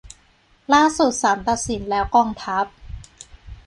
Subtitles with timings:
[0.73, 2.65] ล่าสุดศาลตัดสินแล้วกองทัพ